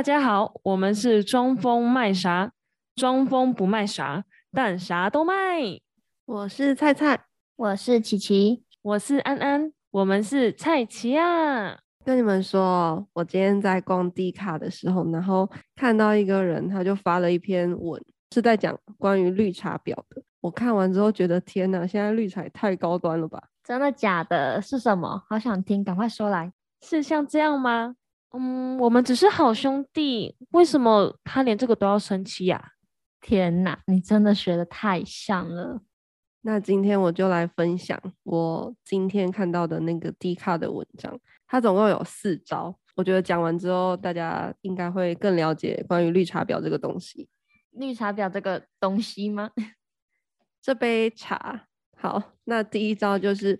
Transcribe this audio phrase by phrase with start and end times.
[0.00, 2.50] 大家好，我们是装疯卖傻，
[2.96, 5.34] 装疯不卖傻，但啥都卖。
[6.24, 11.78] 我是菜菜，我是琪琪，我是安安，我们是菜奇啊。
[12.02, 15.46] 跟你们说，我今天在逛 D 卡的时候，然后
[15.76, 20.22] 看到一个人，他就发了一篇文，是在讲关于绿茶婊的。
[20.40, 23.38] 我看完之后觉得，天哪，现在绿茶也太高端了吧？
[23.62, 24.62] 真的假的？
[24.62, 25.22] 是什么？
[25.28, 26.50] 好想听，赶快说来。
[26.80, 27.96] 是像这样吗？
[28.32, 32.72] 嗯，我们只是好兄弟，为什么他连这个都要生气呀？
[33.20, 35.82] 天哪，你真的学的太像了。
[36.42, 42.78] 那今天我就来分享我今天看到的那个 D 卡的文章，它总共有四招。
[42.96, 47.28] 我觉得讲完之后，大家应该会更了解关于绿茶婊这个东西。
[47.72, 49.50] 绿茶婊这个东西吗？
[50.62, 53.58] 这杯茶好，那第一招就是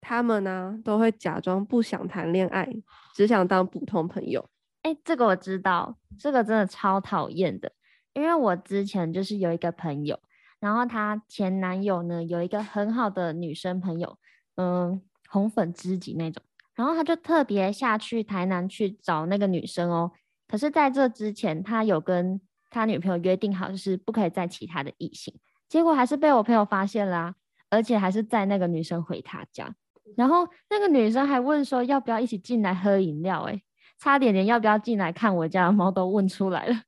[0.00, 2.68] 他们呢都会假装不想谈恋爱，
[3.14, 4.48] 只想当普通朋友。
[4.82, 7.72] 哎，这个我知道，这个真的超讨厌的，
[8.14, 10.18] 因为我之前就是有一个朋友，
[10.58, 14.18] 然后她前男友呢有一个很好的女生朋友，
[14.56, 16.42] 嗯，红粉知己那种，
[16.74, 20.12] 然后他就特别下去台南去找那个女生哦。
[20.48, 22.40] 可是在这之前，他有跟
[22.70, 25.38] 他女朋友约定好，就是不可以再其他的异性。
[25.68, 27.34] 结果还是被我朋友发现啦，
[27.68, 29.74] 而且还是在那个女生回他家，
[30.16, 33.62] 然后那个女生还问说要不要一起进来喝饮料，哎，
[33.98, 36.82] 差点连要不要进来看我家的猫都问出来了，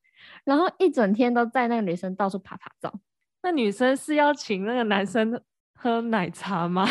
[0.44, 2.92] 然后一整天都在那个女生到处爬爬照。
[3.42, 5.40] 那女生是要请那个男生
[5.74, 6.86] 喝奶茶吗？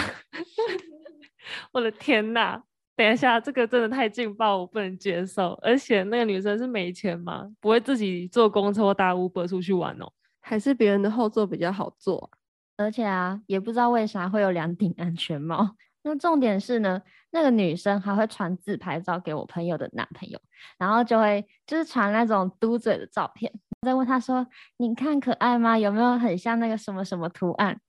[1.72, 2.62] 我的天哪！
[2.96, 5.54] 等一下，这个真的太劲爆，我不能接受。
[5.62, 7.50] 而且那个女生是没钱吗？
[7.60, 10.12] 不会自己坐公车或搭 Uber 出去玩哦？
[10.40, 12.30] 还是别人的后座比较好坐，
[12.78, 15.76] 而且啊，也不知道为啥会有两顶安全帽。
[16.04, 17.02] 那重点是呢，
[17.32, 20.40] 那个女生还会传自拍照给我朋友的男朋友，
[20.78, 23.52] 然后就会就是传那种嘟嘴的照片，
[23.82, 24.46] 再问他说
[24.78, 25.78] ：“你看可爱吗？
[25.78, 27.80] 有没有很像那个什么什么图案？”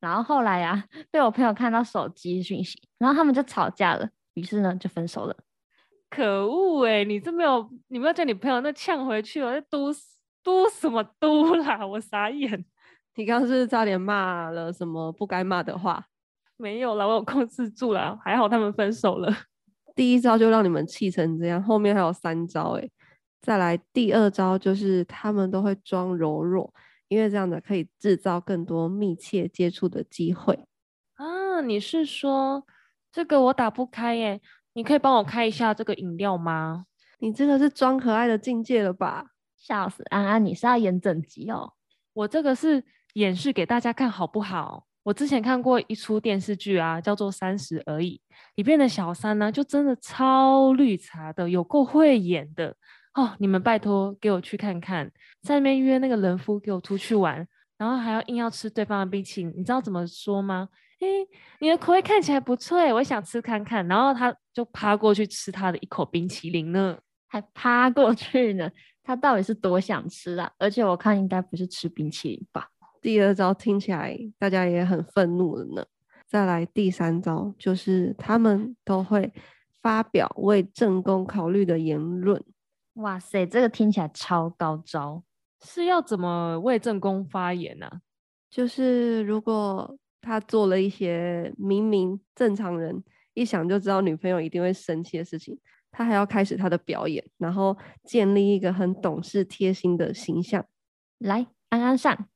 [0.00, 5.36] 然后后来啊，被我朋友看到手机讯息，然后他们就吵架了，于是呢就分手了。
[6.10, 9.90] 可恶哎，你这没有，你没有叫你朋友那呛回去哦，那嘟
[10.42, 11.86] 嘟什么嘟啦！
[11.86, 12.64] 我傻眼。
[13.14, 16.06] 你刚刚是差点骂了什么不该骂的话？
[16.62, 19.28] 没有了，我有控制住了，还好他们分手了。
[19.96, 22.88] 第一招就让你们气成这样，后面还有三招哎。
[23.40, 26.72] 再来第二招就是他们都会装柔弱，
[27.08, 30.64] 因为这样子可以制造更多密切接触的机会。
[31.14, 32.64] 啊，你是说
[33.10, 34.40] 这个我打不开耶？
[34.74, 36.86] 你可以帮我开一下这个饮料吗？
[37.18, 39.26] 你这个是装可爱的境界了吧？
[39.56, 41.72] 笑死，安安，你是要演整集哦？
[42.12, 42.84] 我这个是
[43.14, 44.86] 演示给大家看，好不好？
[45.02, 48.20] 我之前看过一出电视剧啊，叫做《三十而已》，
[48.54, 52.74] 里边的小三呢，就真的超绿茶的，有够会演的
[53.14, 53.34] 哦！
[53.38, 55.10] 你们拜托给我去看看，
[55.42, 57.46] 在那边约那个人夫给我出去玩，
[57.76, 60.68] 然后还要硬要吃对方的冰淇淋，你知道怎么说吗？
[61.00, 61.26] 诶，
[61.58, 66.96] 你的口味看起来不错诶，我想吃看看，然后他就趴过去吃他的一口冰淇淋呢，
[67.26, 68.70] 还趴过去呢。
[69.02, 70.48] 他到底是多想吃啊？
[70.58, 72.68] 而且我看应该不是吃冰淇淋吧。
[73.02, 75.84] 第二招听起来大家也很愤怒了呢。
[76.26, 79.30] 再来第三招，就是他们都会
[79.82, 82.42] 发表为正宫考虑的言论。
[82.94, 85.22] 哇塞，这个听起来超高招，
[85.62, 87.90] 是要怎么为正宫发言呢？
[88.48, 93.02] 就是如果他做了一些明明正常人
[93.34, 95.58] 一想就知道女朋友一定会生气的事情。
[95.90, 100.64] 他还要开始他的表演，然后建立一个很懂事、贴心的形象。
[101.18, 102.28] 来，安安上。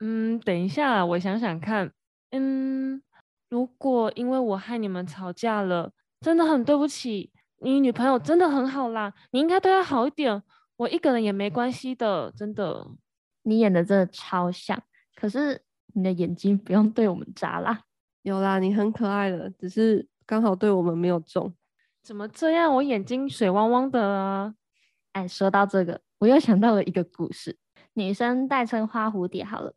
[0.00, 1.92] 嗯，等一下，我想想看。
[2.30, 3.02] 嗯，
[3.48, 7.30] 如果因为我害你们吵架了，真的很对不起。
[7.60, 10.42] 你女朋友真的很好啦，你应该对她好一点。
[10.76, 12.86] 我一个人也没关系的，真的。
[13.42, 14.82] 你演的真的超像，
[15.14, 15.62] 可是
[15.94, 17.82] 你的眼睛不用对我们眨啦。
[18.22, 21.54] 有啦，你很可爱的，只是刚好对我们没有中。
[22.02, 22.74] 怎么这样？
[22.74, 24.54] 我眼睛水汪汪的啊！
[25.12, 27.56] 哎，说到这个，我又想到了一个故事。
[27.92, 29.72] 女生代称花蝴蝶好了，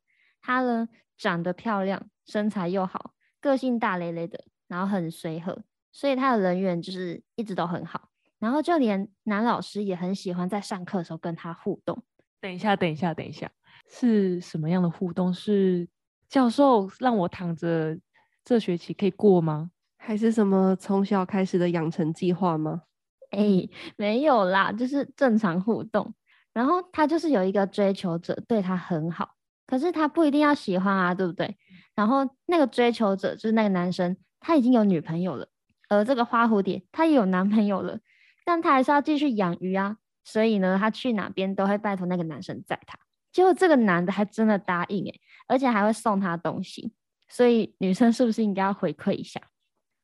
[0.47, 3.11] 她呢长得漂亮，身材又好，
[3.41, 5.61] 个性大咧咧的，然后很随和，
[5.91, 8.07] 所以她的人缘就是一直都很好。
[8.39, 12.01] 然后就连男老师也很喜欢在上课的时候跟她互动。
[12.39, 13.51] 等一下，等一下，等一下，
[13.89, 15.33] 是什么样的互动？
[15.33, 15.85] 是
[16.29, 17.99] 教授让我躺着
[18.45, 19.71] 这学期可以过吗？
[19.97, 22.83] 还是什么从小开始的养成计划吗？
[23.31, 23.67] 哎，
[23.97, 26.13] 没有啦，就是正常互动。
[26.53, 29.35] 然后他就是有一个追求者，对他很好，
[29.67, 31.57] 可是他不一定要喜欢啊，对不对？
[31.93, 35.49] 然后那个追求者就是那个男生，他已经有女朋友了，
[35.89, 37.99] 而这个花蝴蝶她也有男朋友了，
[38.45, 42.97] 但他还是要继续养鱼啊，所以呢，他去哪边都会拜托那个男生载他。
[43.31, 46.93] 结果这个男的还真的答应诶，而且还会送他东西。
[47.27, 49.41] 所以女生是不是应该要回馈一下？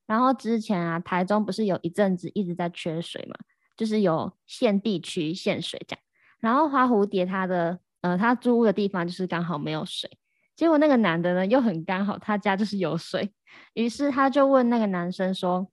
[0.05, 3.35] 然后之前啊，台中不是有一阵子一直在缺水嘛，
[3.77, 6.01] 就是有限地区限水这样。
[6.41, 10.09] 然后花蝴蝶他的呃，他租屋的地方就是刚好没有水。
[10.55, 13.33] 结果那个男的呢又很刚好，他家就是有水，
[13.73, 15.67] 于是他就问那个男生说：“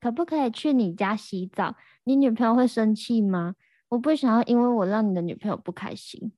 [0.00, 1.76] 可不可以去你家洗澡？
[2.04, 3.54] 你女朋友会生气吗？
[3.88, 6.32] 我不想要因为我让你的女朋友不开心。”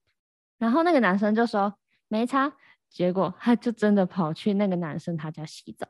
[0.59, 1.75] 然后那个男生就说
[2.07, 2.53] ：“没差。”
[2.91, 5.89] 结果他就真的跑去那个男生他家洗澡。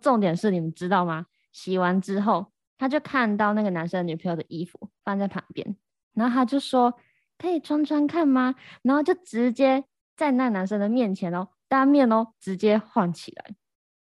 [0.00, 1.26] 重点是你们知道吗？
[1.52, 2.46] 洗完之后，
[2.78, 5.76] 他就看到那个男生女朋友的衣服放在旁边，
[6.14, 6.94] 然后他就说
[7.42, 9.84] ：“可以穿穿看吗？”然后就直接。
[10.14, 13.56] 在那男生的面前哦，当面哦，直接晃起来。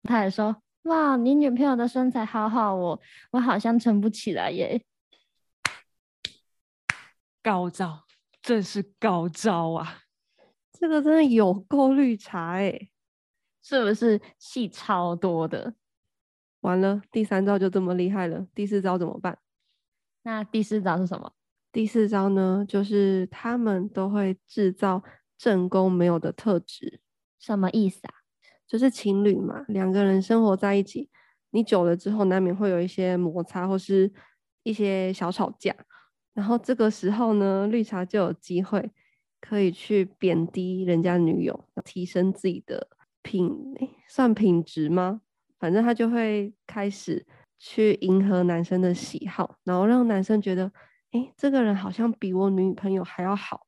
[0.03, 2.99] 他还说：“哇，你女朋友的身材好好哦，
[3.29, 4.83] 我好像撑不起来耶。”
[7.41, 8.03] 高招，
[8.41, 9.99] 真是高招啊！
[10.73, 12.89] 这个真的有够绿茶哎，
[13.61, 15.75] 是不是戏超多的？
[16.61, 19.37] 完了，第三招就这么厉害了，第四招怎么办？
[20.23, 21.31] 那第四招是什么？
[21.71, 25.03] 第四招呢，就是他们都会制造。
[25.37, 26.99] 正宫没有的特质，
[27.39, 28.13] 什么意思啊？
[28.67, 31.09] 就是情侣嘛，两个人生活在一起，
[31.49, 34.13] 你久了之后难免会有一些摩擦或是
[34.61, 35.75] 一些小吵架，
[36.35, 38.91] 然后这个时候呢，绿茶就有机会
[39.39, 42.89] 可以去贬低人家女友，提升自己的
[43.23, 43.51] 品，
[44.07, 45.21] 算品质吗？
[45.57, 47.25] 反正他就会开始
[47.57, 50.71] 去迎合男生的喜好，然后让男生觉得，
[51.11, 53.67] 哎，这个人好像比我女朋友还要好。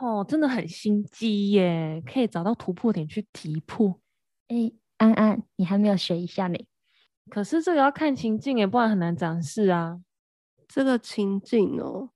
[0.00, 4.00] 哦，真的很心机耶，可以找到突破点去提破。
[4.48, 6.58] 哎，安安，你还没有学一下呢。
[7.30, 10.00] 可是这个要看情境耶，不然很难展示啊。
[10.66, 12.10] 这个情境哦，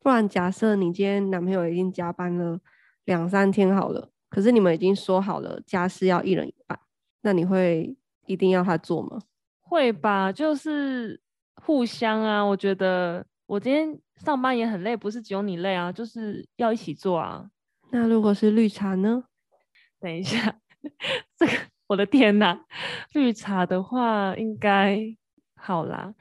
[0.00, 2.58] 不然假设你今天男朋友已经加班了
[3.04, 6.76] 两三天好了，可是你们已经说好了家事要一人一半，
[7.22, 7.96] 那你会
[8.26, 9.20] 一定要他做吗？
[9.60, 11.20] 会吧，就是
[11.62, 13.24] 互相啊，我觉得。
[13.48, 17.48] 我今天上班也很累，不是只有你累啊，就是要一起做啊。
[17.90, 19.24] 那如果是绿茶呢？
[19.98, 20.54] 等一下，
[21.34, 21.52] 这个
[21.86, 22.60] 我的天哪，
[23.14, 25.00] 绿茶的话应该
[25.56, 26.12] 好啦。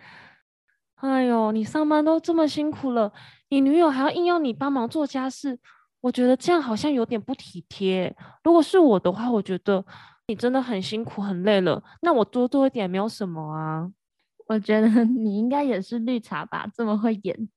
[0.95, 3.11] 哎呦，你上班都这么辛苦了，
[3.49, 5.59] 你女友还要硬要你帮忙做家事，
[5.99, 8.15] 我觉得这样好像有点不体贴。
[8.45, 9.85] 如果是我的话，我觉得
[10.27, 13.91] 你真的很辛苦很累了，那我多做一点没有什么啊。
[14.47, 17.49] 我觉得你应该也是绿茶吧，这么会演。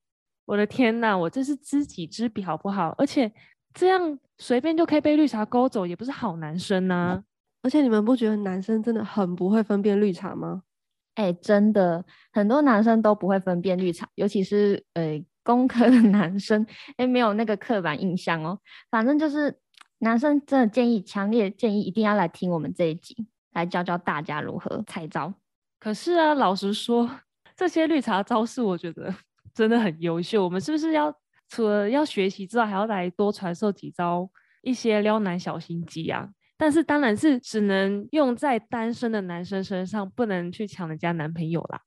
[0.45, 2.95] 我的天呐，我这是知己知彼，好不好？
[2.99, 3.33] 而且
[3.73, 7.23] 这样随便就可以被绿茶勾走，也不是好男生呐。
[7.63, 10.63] 而且你们不觉得男生真的很不会分辨绿茶吗？
[11.15, 16.67] 哎，真的，很多男生都不会分辨绿茶，尤其是呃工科的男生，
[16.97, 18.59] 哎，没有那个刻板印象哦。
[18.91, 19.57] 反正就是
[19.99, 25.35] 男生真的建议，强烈建议一定要来听我们这一集，来教教大家如何拆招。
[25.81, 27.11] 可是啊，老实说，
[27.57, 29.13] 这些绿茶招式我觉得
[29.53, 30.45] 真的很优秀。
[30.45, 31.13] 我们是不是要
[31.49, 34.31] 除了要学习之外，还要来多传授几招
[34.63, 36.29] 一些撩男小心机啊？
[36.59, 41.81] 但是当然是只能用在单身的男生身上，不能去抢人家男朋友啦，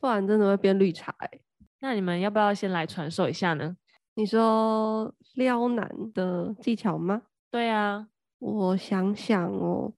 [0.00, 1.30] 不然真的会变绿茶哎。
[1.78, 3.76] 那你们要不要先来传授一下呢？
[4.16, 7.22] 你说撩男的技巧吗？
[7.50, 8.08] 对啊，
[8.40, 9.92] 我想想哦。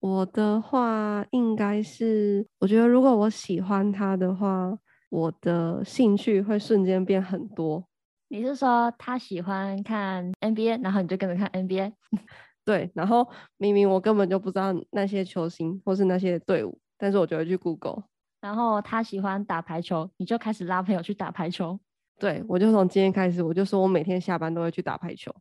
[0.00, 4.78] 我的话应该是，我觉得如果我喜欢他的话，
[5.10, 7.84] 我的兴趣会瞬间变很多。
[8.28, 11.92] 你是说他喜欢看 NBA，然后你就跟着看 NBA？
[12.64, 13.26] 对，然后
[13.56, 18.04] 明明我根本就不知道那些球星或是那些队伍，但是我就会去 Google。
[18.40, 21.80] 然后他喜欢打排球，你就开始拉朋友去打排球。
[22.20, 25.34] 对，我就从今天开始，我就说我每天下班都会去打排球。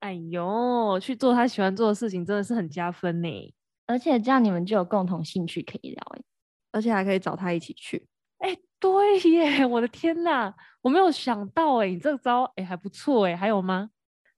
[0.00, 3.54] 哎呦，去做他喜欢做的事情，真的是很加分呢。
[3.90, 6.22] 而且这样你们就有共同兴趣可以聊哎，
[6.70, 8.06] 而且还可以找他一起去
[8.38, 13.90] 哎，对耶， 我的天哪，我没有想到哎，你这招哎还不错哎，还有吗？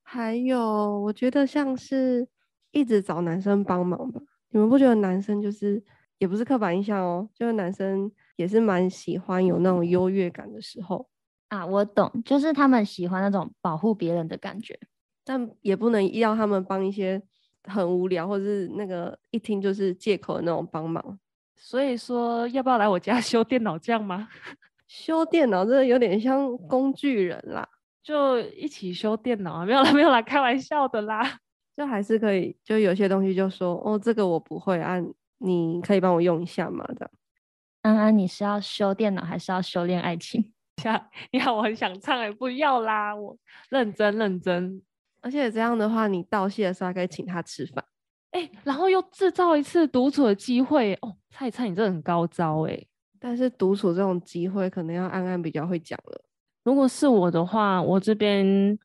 [0.03, 2.27] 还有，我觉得像是
[2.71, 5.85] 一直找男生帮忙吧，你们不觉得男生就是
[6.17, 11.07] 也不是刻板印象哦，就是男生也是蛮喜欢有那种优越感的时候
[11.49, 14.81] 啊，我懂，就是他们喜欢那种保护别人的感觉，
[15.27, 17.23] 但也不能要他们帮一些。
[17.65, 21.19] 很无聊，或者是那个一听就是借口的那种帮忙，
[21.57, 24.29] 所以说要不要来我家 修电脑这样吗？
[24.89, 27.67] 修电脑真的有点像工具人啦，
[28.03, 29.65] 就一起修电脑啊？
[29.65, 31.39] 没有啦， 没有啦，开玩笑的啦，
[31.77, 35.01] 就还是可以，就有些东西就说哦，这个我不会啊，
[35.39, 36.85] 你可以帮我用一下吗？
[36.95, 37.11] 这样。
[37.83, 40.53] 安安，你是要修电脑还是要修炼爱情？
[40.83, 43.37] 下，你好，我很想唱哎，不要啦，我
[43.71, 44.83] 认真认真。
[45.23, 47.83] 而且这样的话，你道谢的时候还可以请他吃饭，
[48.33, 51.17] 哎，然后又制造一次独处的机会哦。
[51.31, 52.87] 菜菜，你这很高招哎。
[53.19, 56.25] 但是独处这种机会，可能要安安比较会讲了。
[56.65, 58.77] 如果是我的话，我这边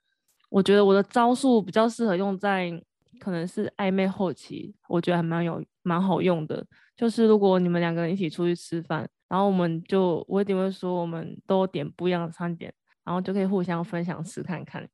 [0.49, 2.71] 我觉得我的招数比较适合用在
[3.19, 6.63] 可能是暧昧后期，我觉得还蛮有蛮好用的。
[6.95, 12.71] 就是如果你们两个人一起出去吃饭，然后我们就我一定会说我们都点不一样的餐点，
[13.03, 14.87] 然后就可以互相分享吃看看。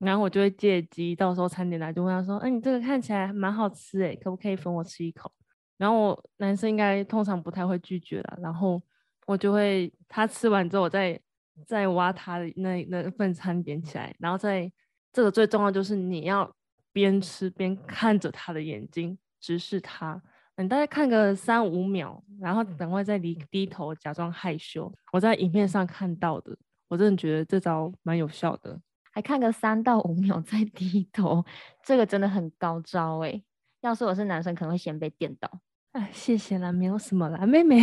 [0.00, 5.30] 然后我就会借机，到时候餐点来就问他说：“哎，你这个看起来蛮好吃哎，可不可以分我吃一口？”
[5.76, 8.38] 然后我男生应该通常不太会拒绝了。
[8.40, 8.82] 然后
[9.26, 11.20] 我就会他吃完之后，我再
[11.66, 14.14] 再挖他的那那份餐点起来。
[14.18, 14.72] 然后在
[15.12, 16.50] 这个最重要就是你要
[16.92, 20.22] 边吃边看着他的眼睛，直视他。
[20.56, 24.92] 你大概看个三五秒，然后等会再离低头假装害羞。
[25.12, 26.56] 我在影片上看到的，
[26.88, 28.78] 我真的觉得这招蛮有效的。
[29.10, 31.44] 还看个三到五 秒再低头，
[31.84, 33.42] 这个真的很高招哎！
[33.80, 35.50] 要是我是男生，可能会先被电到。
[35.92, 37.80] 哎，谢谢啦，没有什么啦，妹妹。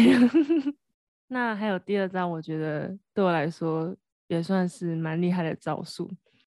[1.28, 3.94] 那还有第二招，我觉得对我来说
[4.28, 6.10] 也算是蛮厉害的招数，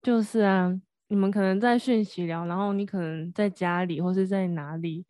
[0.02, 0.72] 就是啊，
[1.08, 5.06] 你们可能在讯息聊，然后你可能在家里或是在哪里，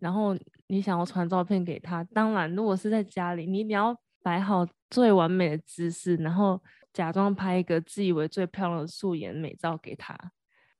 [0.00, 2.02] 然后你想要传照片给他。
[2.12, 6.60] 当然，如果是在家里，你你要摆好最完美的姿势，然后。
[6.94, 10.16] 假装拍一个自以为最漂亮的素颜美照给他，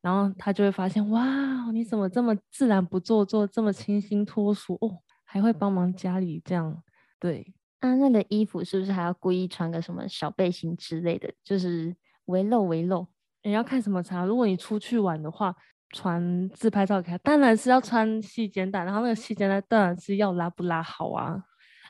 [0.01, 6.83] 然后他就会发现，哇，你怎么这么自然不做作，这么清新脱俗哦，还会帮忙家里这样，
[7.19, 7.53] 对。
[7.81, 11.95] 啊，那个衣服是不是还要故意穿个什么小背心之类的，就是
[12.25, 13.07] 围露围露？
[13.43, 14.27] 你要看什么场？
[14.27, 15.55] 如果你出去玩的话，
[15.91, 21.43] 传自拍照给他，当然是要穿细肩带，然后那个细肩带当然是要拉不拉好啊。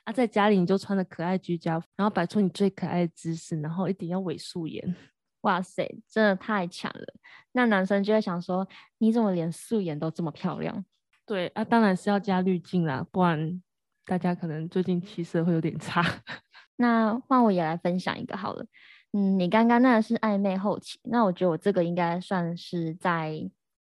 [0.04, 4.94] 啊，在家里你就穿的可爱居家服，然后摆出你最可爱的姿势，然后一定要伪素颜。
[5.40, 7.04] 哇塞，真的太强了！
[7.52, 8.66] 那男生就会想说，
[8.98, 10.84] 你怎么连素颜都这么漂亮？
[11.26, 13.62] 对啊，当然是要加滤镜啦，不然
[14.06, 16.02] 大家可能最近气色会有点差。
[16.76, 18.64] 那换我也来分享一个好了。
[19.12, 23.38] 嗯，你刚刚那是暧昧后期，那我觉得我这个应该算是在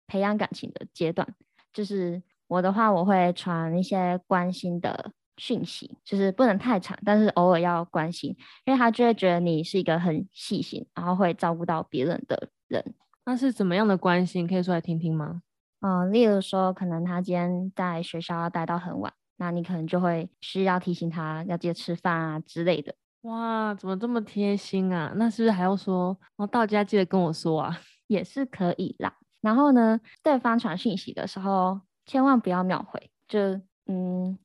[0.08, 1.28] 培养感情的阶段。
[1.74, 5.12] 就是我的话，我会传一些关心的。
[5.38, 12.94] 讯息就是不能太长，但是偶尔要关心，因为他就会觉得你是一个很细心，然后会照顾到别人的人。
[13.26, 14.48] 那是怎么样的关心？
[14.48, 15.42] 可以说来听听吗？
[15.82, 22.96] 嗯，例如说，可能他今天在学校要待到很晚，那你可能就会需要提醒他要记得吃饭啊之类的。
[23.22, 25.12] 哇，怎么这么贴心啊？
[25.16, 27.80] 那是不是还要说，哦，到家记得跟我说啊？
[28.08, 29.16] 也是可以啦。
[29.42, 33.40] 然后呢，对方传讯息的时候，千万不要秒回，就
[33.88, 34.38] 嗯。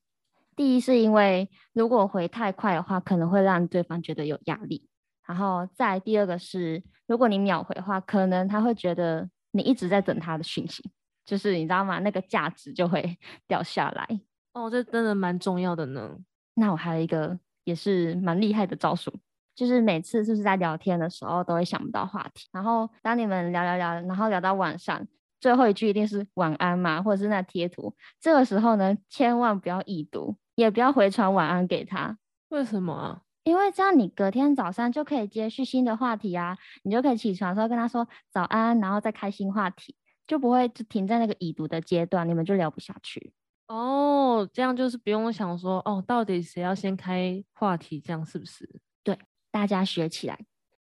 [0.56, 4.86] 第一是因为如果回太快的话，可能会让对方觉得有压力。
[5.26, 10.82] 然后再第二个是，如果你秒回的话，可能他会觉得你一直在等他的讯息，
[11.24, 11.98] 就是你知道吗？
[12.00, 13.16] 那个价值就会
[13.46, 14.20] 掉下来。
[14.52, 16.16] 哦，这真的蛮重要的呢。
[16.54, 19.12] 那我还有一个也是蛮厉害的招数，
[19.54, 25.06] 就是每次就是在聊天的时候都会想不到话题，然后当你们聊聊聊，然后聊到晚上。
[25.40, 27.94] 最后一句一定是晚安嘛，或者是那贴图。
[28.20, 32.18] 这个时候呢，千万不要已读，也不要回传晚安给他。
[32.50, 33.22] 为什么啊？
[33.44, 43.32] 因为这样你隔天早上就可以接续新的话题啊，你就可以起床的时候跟他说早安，然后再开新话题，就不会就停在那个已读的阶段，你们就聊不下去。
[43.66, 48.68] 哦，这样就是不用想说哦，到底谁要先开话题，这样是不是？
[49.02, 49.18] 对，
[49.50, 50.38] 大家学起来。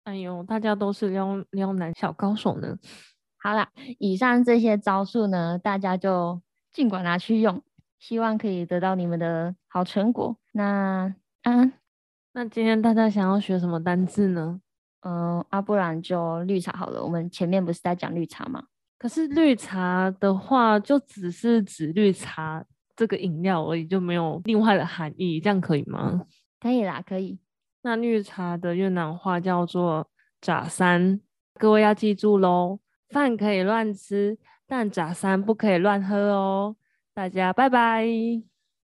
[0.04, 2.76] 哎呦，大家都是撩撩男小高手呢。
[3.44, 3.68] 好了，
[3.98, 6.40] 以上这些招数呢，大家就
[6.72, 7.60] 尽管拿去用，
[7.98, 10.38] 希望可以得到你们的好成果。
[10.52, 11.74] 那嗯，
[12.34, 14.62] 那今天大家想要学什么单字呢？
[15.02, 17.04] 嗯，啊，不然就绿茶好了。
[17.04, 18.64] 我们前面不是在讲绿茶吗？
[19.00, 22.64] 可是绿茶的话，就只是指绿茶
[22.96, 26.28] 这个饮料而已，就没有另外的含义，这样可以吗？
[26.60, 27.40] 可以啦，可以。
[27.82, 30.08] 那绿茶的越南话叫做
[30.40, 31.20] “炸山”，
[31.58, 32.78] 各位要记住喽。
[33.12, 34.38] 饭可以乱吃，
[34.68, 36.76] 但假山不可以乱喝哦。
[37.14, 38.51] 大家拜拜。